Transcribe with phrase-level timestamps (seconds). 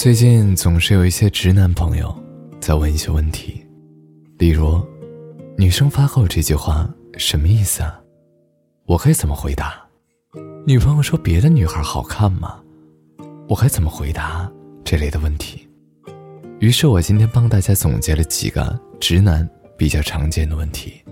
[0.00, 2.16] 最近总是有一些直男朋友
[2.60, 3.66] 在问一些问题，
[4.38, 4.80] 例如，
[5.56, 8.00] 女生发后这句话什么意思啊？
[8.86, 9.84] 我该怎么回答？
[10.64, 12.60] 女朋友说别的女孩好看吗？
[13.48, 14.48] 我该怎么回答
[14.84, 15.66] 这类的问题？
[16.60, 19.44] 于是我今天帮大家总结了几个直男
[19.76, 21.02] 比较常见的问题，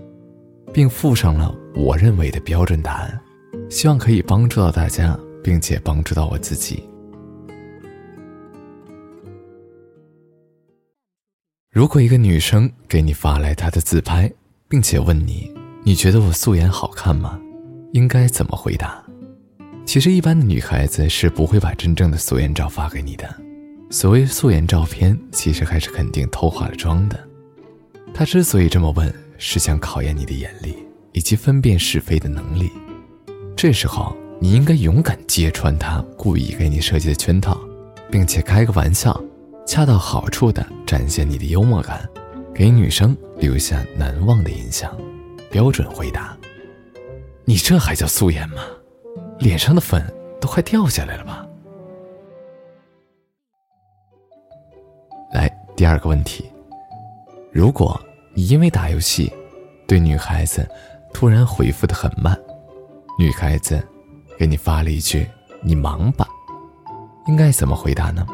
[0.73, 3.19] 并附上了我认为的标准答案，
[3.69, 6.81] 希望可以帮助到大家，并且帮助到我自己。
[11.77, 14.33] 如果一个女生给你发来她的自拍，
[14.67, 15.53] 并且问你
[15.85, 17.39] ：“你觉得我素颜好看吗？”
[17.93, 18.99] 应该怎么回答？
[19.85, 23.31] 其实，一般的女孩子是不会把真正的素颜照发给你的。
[23.91, 27.27] 所谓素颜照片，其实还是肯定偷化了妆的。
[28.11, 30.75] 她之所以这么问，是想考验你的眼力
[31.11, 32.71] 以及分辨是非的能力。
[33.55, 37.55] 这时候，你应该勇敢揭穿她故意给你设计的圈套，
[38.09, 39.23] 并且开个玩笑。
[39.67, 42.07] 恰到好处的展现你的幽默感，
[42.55, 44.97] 给女生留下难忘的印象。
[45.51, 46.35] 标准回答：
[47.43, 48.61] 你这还叫素颜吗？
[49.39, 50.01] 脸上的粉
[50.39, 51.45] 都快掉下来了吧？
[55.33, 56.49] 来，第二个问题：
[57.51, 57.99] 如果
[58.33, 59.31] 你因为打游戏，
[59.85, 60.65] 对女孩子
[61.13, 62.39] 突然回复的很慢，
[63.19, 63.85] 女孩子
[64.37, 65.27] 给你发了一句
[65.61, 66.25] “你忙吧”，
[67.27, 68.25] 应该怎么回答呢？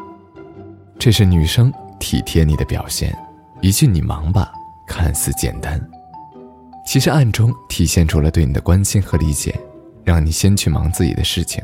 [0.98, 3.16] 这是女生体贴你的表现，
[3.60, 4.52] 一句“你忙吧”
[4.86, 5.80] 看似简单，
[6.86, 9.58] 其实暗中体现出了对你的关心和理解，
[10.02, 11.62] 让你先去忙自己的事情，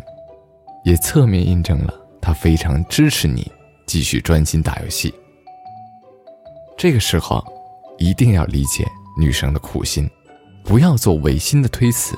[0.84, 3.50] 也侧面印证了她非常支持你
[3.86, 5.14] 继续专心打游戏。
[6.76, 7.42] 这个时候，
[7.98, 8.86] 一定要理解
[9.18, 10.08] 女生的苦心，
[10.64, 12.14] 不要做违心的推辞，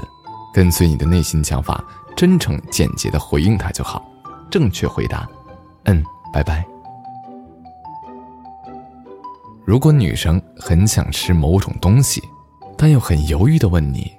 [0.52, 1.84] 跟随你的内心想法，
[2.16, 4.04] 真诚简洁的回应她就好。
[4.50, 5.28] 正确回答：
[5.84, 6.71] 嗯，拜拜。
[9.64, 12.20] 如果女生很想吃某种东西，
[12.76, 14.10] 但又很犹豫的问你：“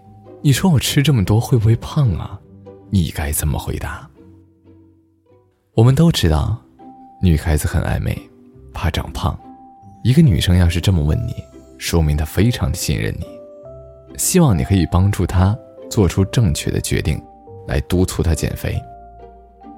[0.41, 2.39] 你说我吃这么多会不会胖啊？”
[2.89, 4.07] 你该怎么回答？
[5.73, 6.55] 我们都知道，
[7.21, 8.17] 女孩子很爱美，
[8.71, 9.37] 怕长胖。
[10.03, 11.33] 一个女生要是这么问你，
[11.77, 13.25] 说明她非常的信任你，
[14.17, 15.57] 希望你可以帮助她
[15.89, 17.19] 做出正确的决定，
[17.67, 18.79] 来督促她减肥。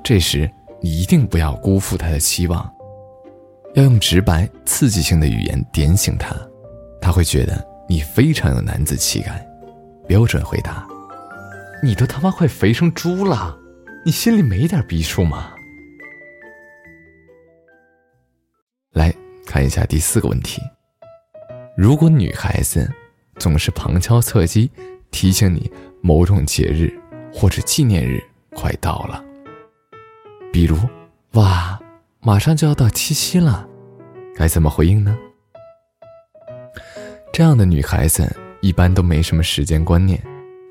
[0.04, 2.75] 这时，你一定不要辜负她的期望。
[3.76, 6.34] 要用直白、刺激性的语言点醒他，
[7.02, 9.46] 他会觉得你非常有男子气概。
[10.08, 10.88] 标准回答：
[11.84, 13.58] 你都他妈快肥成猪了，
[14.06, 15.52] 你心里没点逼数吗？
[18.94, 19.14] 来
[19.46, 20.62] 看一下第四个问题：
[21.76, 22.90] 如果女孩子
[23.40, 24.72] 总是旁敲侧击
[25.12, 25.70] 提醒你
[26.02, 26.98] 某种节日
[27.34, 29.22] 或者纪念日快到了，
[30.54, 30.78] 比如，
[31.34, 31.78] 哇。
[32.26, 33.70] 马上就要到七夕了，
[34.36, 35.16] 该怎么回应呢？
[37.32, 40.20] 这样的女孩子一般都没什么时间观念，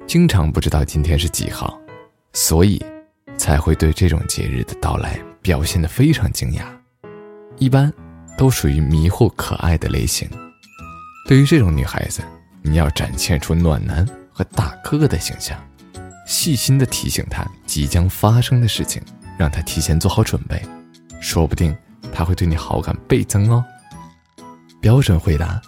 [0.04, 1.78] 经常不知道今天是几号，
[2.32, 2.84] 所以
[3.36, 6.64] 才会对这种节日的到来表现得非常惊讶。
[7.58, 7.92] 一般
[8.36, 10.28] 都属于迷糊可爱的类型。
[11.28, 12.20] 对于这种女孩子，
[12.62, 15.56] 你要展现出暖男和大哥哥的形象，
[16.26, 19.00] 细心的提醒她即将发生的事情，
[19.38, 20.60] 让她提前做好准备。
[21.24, 21.74] 说不定
[22.12, 23.64] 他会对你好感倍增哦。
[24.78, 25.58] 标准回答：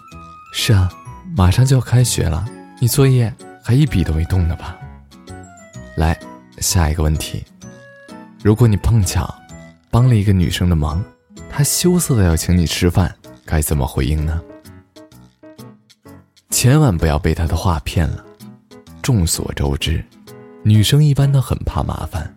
[0.53, 0.87] 是啊，
[1.35, 2.45] 马上就要开学了，
[2.79, 4.77] 你作业还一笔都没动呢吧？
[5.95, 6.17] 来，
[6.59, 7.43] 下一个问题：
[8.43, 9.33] 如果你碰巧
[9.89, 11.03] 帮了一个女生的忙，
[11.49, 13.13] 她羞涩的要请你吃饭，
[13.43, 14.39] 该怎么回应呢？
[16.51, 18.23] 千万不要被她的话骗了。
[19.01, 20.05] 众所周知，
[20.61, 22.31] 女生一般都很怕麻烦，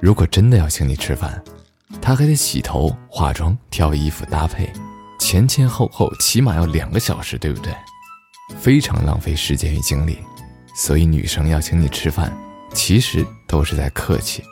[0.00, 1.42] 如果真的要请你吃饭，
[2.00, 4.70] 他还得洗头、化妆、挑衣服、搭配，
[5.18, 7.74] 前前后后起码要两个小时，对不对？
[8.58, 10.18] 非常浪费时间与精力。
[10.76, 12.36] 所以女生要请你吃饭，
[12.72, 14.42] 其实都是在客气，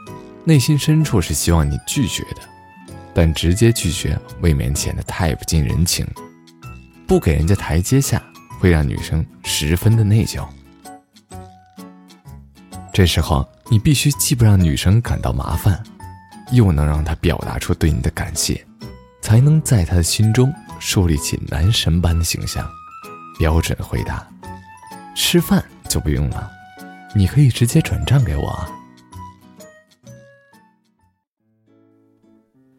[0.45, 2.43] 内心深处是希望你拒绝的，
[3.13, 6.07] 但直接拒绝未免显得太不近人情，
[7.09, 8.23] 不给人家台阶下，
[8.61, 10.47] 会让女生十分的内疚。
[12.93, 15.83] 这时候你必须既不让女生感到麻烦。
[16.53, 18.65] 又能让他表达出对你的感谢，
[19.21, 22.65] 才能在他的心中树立起男神般的形象。
[23.39, 24.27] 标准回答：
[25.17, 26.51] 吃饭就不用了，
[27.15, 28.69] 你可以直接转账给我啊。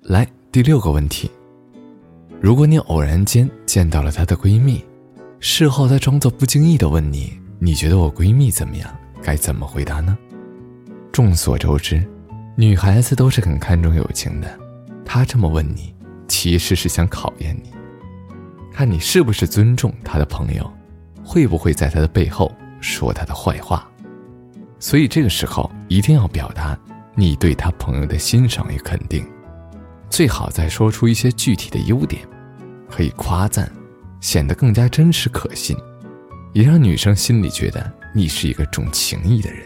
[0.02, 1.30] 来，第六个问题：
[2.40, 4.84] 如果你偶然间见到了她的闺蜜，
[5.40, 10.18] 事后她装作不经意的问你：“你觉得我闺蜜怎么样？”该怎么回答呢？
[11.12, 12.06] 众所周知。
[12.56, 14.60] 女孩子都是很看重友情的，
[15.04, 15.94] 她这么问你，
[16.28, 17.72] 其实是想考验你，
[18.72, 20.72] 看你是不是尊重她的朋友，
[21.24, 23.90] 会不会在她的背后说她的坏话。
[24.80, 26.78] 所以这个时候一定要表达
[27.16, 29.26] 你对他朋友的欣赏与肯定，
[30.10, 32.22] 最好再说出一些具体的优点，
[32.88, 33.72] 可以夸赞，
[34.22, 35.76] 显得更加真实可信，
[36.52, 39.62] 也让女生心里觉得你是一个重情义的人。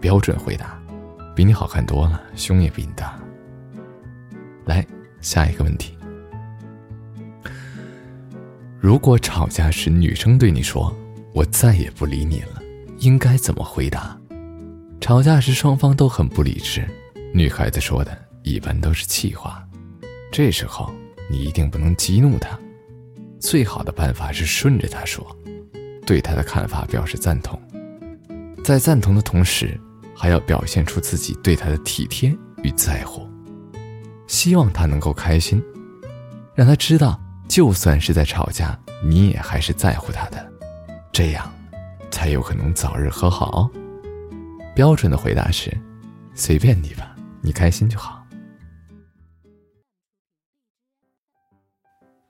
[0.00, 0.80] 标准回答，
[1.36, 3.20] 比你好看多了，胸也比你大。
[4.64, 4.84] 来，
[5.20, 5.94] 下一个问题，
[8.80, 10.96] 如果吵架时女生对你说
[11.34, 12.62] “我再也不理你了”，
[13.00, 14.18] 应该怎么回答？
[14.98, 16.88] 吵架时双方都很不理智，
[17.34, 19.62] 女孩子说的一般都是气话，
[20.32, 20.90] 这时候
[21.30, 22.58] 你一定不能激怒她，
[23.38, 25.24] 最好的办法是顺着她说，
[26.06, 27.60] 对她的看法表示赞同，
[28.64, 29.78] 在赞同的同时，
[30.16, 33.28] 还要表现出自己对他的体贴与在乎，
[34.26, 35.62] 希望他能够开心，
[36.54, 40.50] 让他知道就算是在吵架，你也还是在乎他的，
[41.12, 41.52] 这样，
[42.10, 43.70] 才有可能早日和好。
[44.74, 45.70] 标准的回答是：
[46.34, 48.24] 随便你吧，你开心就好。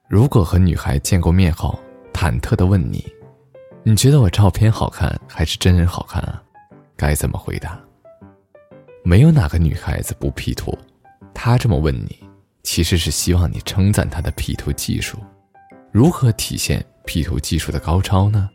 [0.09, 1.77] 如果和女孩见过面后，
[2.13, 3.05] 忐忑的问你
[3.83, 6.41] ：“你觉得我照片好看还是真人好看啊？”
[6.97, 7.79] 该怎么回答？
[9.05, 10.77] 没有哪个女孩子不 P 图，
[11.35, 12.19] 她这么问你，
[12.63, 15.19] 其实是希望你称赞她的 P 图技术。
[15.93, 18.51] 如何体现 P 图技术的高超呢？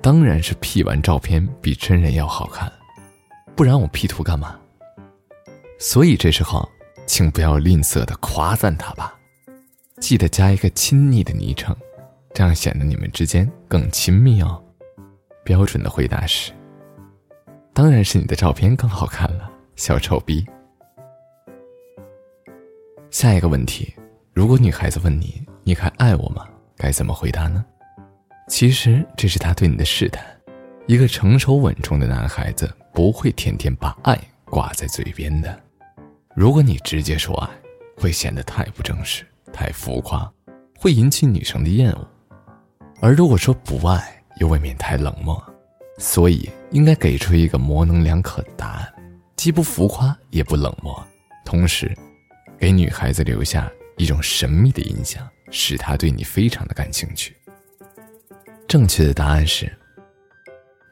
[0.00, 2.70] 当然是 P 完照片比真人要好看。
[3.54, 4.58] 不然我 P 图干嘛？
[5.78, 6.68] 所以这时候，
[7.06, 9.14] 请不要吝啬的夸赞他吧，
[10.00, 11.76] 记得加一个亲昵的昵称，
[12.32, 14.62] 这样显得你们之间更亲密哦。
[15.44, 16.52] 标准的回答是：
[17.72, 20.44] 当然是你的照片更好看了，小丑逼。
[23.10, 23.94] 下一个问题，
[24.32, 26.46] 如果女孩子问你你还爱我吗？
[26.76, 27.64] 该怎么回答呢？
[28.48, 30.24] 其实这是他对你的试探。
[30.86, 32.70] 一个成熟稳重的男孩子。
[32.94, 35.58] 不会天天把爱挂在嘴边的。
[36.36, 37.48] 如果你直接说爱，
[37.96, 40.30] 会显得太不正式、太浮夸，
[40.78, 42.06] 会引起女生的厌恶；
[43.00, 45.42] 而如果说不爱，又未免太冷漠。
[45.96, 48.92] 所以应该给出一个模棱两可的答案，
[49.36, 51.06] 既不浮夸也不冷漠，
[51.44, 51.94] 同时
[52.58, 57.36] 给女孩子留下一种神秘的印象，使她对你非常的感兴趣。
[58.66, 59.70] 正确的答案是。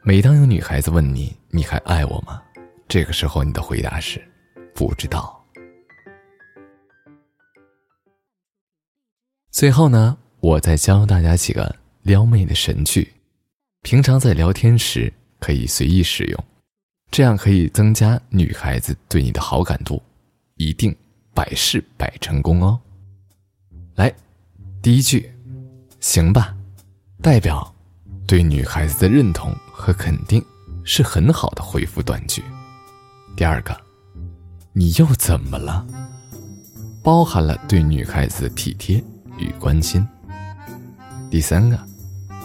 [0.03, 2.41] 每当有女孩子问你“你还爱我吗”，
[2.89, 4.19] 这个时候你的回答是
[4.73, 5.45] “不知道”。
[9.51, 13.13] 最后呢，我再教大家几个撩妹的神句，
[13.83, 16.43] 平常在聊天时可以随意使用，
[17.11, 20.01] 这样可以增加女孩子对你的好感度，
[20.55, 20.95] 一定
[21.33, 22.79] 百试百成功哦。
[23.95, 24.09] 来，
[24.81, 25.29] 第一句，
[25.99, 26.55] 行吧，
[27.21, 27.75] 代表
[28.25, 29.53] 对女孩子的认同。
[29.81, 30.39] 和肯定
[30.83, 32.43] 是很好的回复短句。
[33.35, 33.75] 第二个，
[34.73, 35.83] 你又怎么了？
[37.01, 39.03] 包含了对女孩子的体贴
[39.39, 40.07] 与关心。
[41.31, 41.79] 第三个，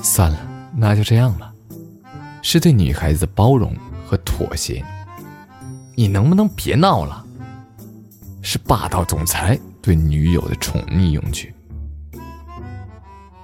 [0.02, 1.52] 算了，那就这样吧，
[2.48, 3.74] 是对女孩子的包容
[4.06, 4.80] 和妥协。
[5.96, 7.26] 你能不能别闹了？
[8.40, 11.52] 是霸道总裁对女友的宠溺用句。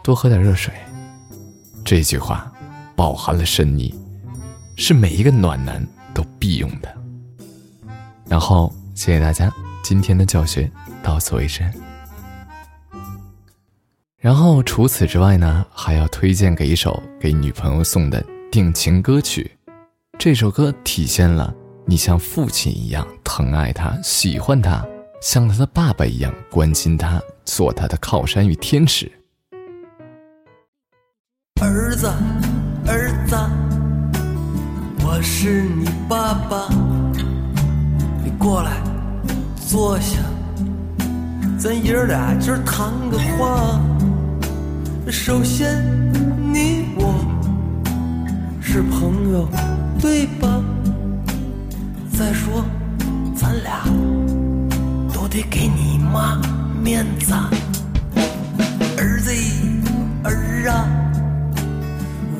[0.05, 0.73] 多喝点热水。
[1.85, 2.49] 这句话。
[2.95, 3.93] 饱含了深意，
[4.77, 5.85] 是每一个暖男
[6.15, 6.95] 都必用的。
[8.27, 9.51] 然后，谢谢大家，
[9.83, 10.71] 今天的教学
[11.03, 11.65] 到此为止。
[14.19, 19.51] 然后，除此之外呢，还要推荐给一首给女朋友送的定情歌曲。
[20.19, 21.55] 这首歌体现了
[21.87, 24.87] 你像父亲一样疼爱他、喜欢他，
[25.23, 29.11] 像他的爸爸一样关心他，做他的靠山与天使。
[31.63, 32.13] 儿子。
[32.87, 33.37] 儿子，
[35.03, 36.69] 我是你爸爸，
[38.23, 38.73] 你过来
[39.67, 40.19] 坐下，
[41.59, 43.81] 咱爷儿俩今儿谈个话。
[45.11, 46.12] 首先，
[48.75, 49.47] 是朋友，
[50.01, 50.49] 对吧？
[52.11, 52.65] 再说，
[53.37, 53.85] 咱俩
[55.13, 56.41] 都得给你妈
[56.83, 57.35] 面子。
[58.97, 59.31] 儿子，
[60.25, 60.89] 儿啊。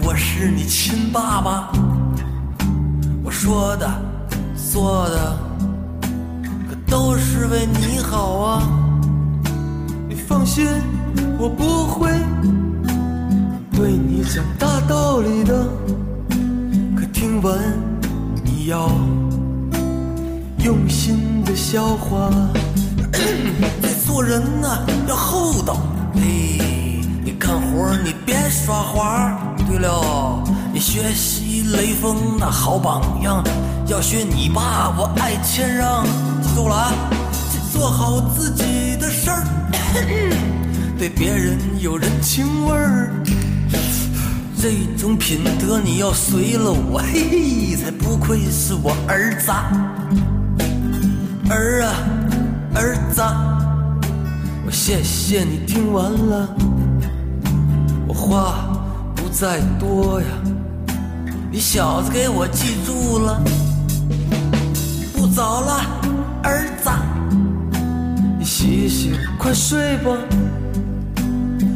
[0.03, 1.71] 我是你亲爸爸，
[3.23, 3.87] 我说的、
[4.57, 5.37] 做的，
[6.67, 8.63] 可都是为你好啊！
[10.09, 10.67] 你放心，
[11.39, 12.11] 我不会
[13.71, 15.69] 对你讲大道理的。
[17.23, 17.57] 听闻
[18.43, 18.91] 你要
[20.59, 22.29] 用心的消化。
[24.05, 25.77] 做人呐要厚道。
[26.17, 26.21] 哎，
[27.25, 29.39] 你干活你别耍滑。
[29.69, 33.41] 对了，你学习雷锋那好榜样，
[33.87, 36.05] 要学你爸，我爱谦让。
[36.43, 36.93] 记住了啊，
[37.73, 39.47] 做好自己的事儿，
[40.99, 43.15] 对别人有人情味儿。
[44.63, 49.51] 这种品德你要随了我， 嘿嘿，才不愧是我儿子。
[51.51, 51.91] 儿啊，
[52.73, 53.21] 儿子，
[54.65, 56.57] 我谢谢你听完了，
[58.07, 58.55] 我话
[59.17, 60.29] 不再多呀，
[61.51, 63.43] 你小子给我记住了，
[65.13, 65.81] 不早了，
[66.45, 66.89] 儿子，
[68.39, 70.13] 你洗洗，快睡吧，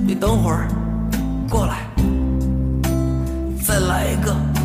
[0.06, 0.68] 你等会儿
[1.50, 1.78] 过来，
[3.78, 4.55] 再来一个。